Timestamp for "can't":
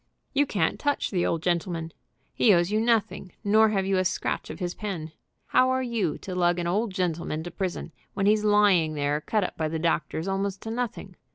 0.47-0.79